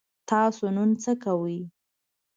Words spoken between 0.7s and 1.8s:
نن څه کوئ؟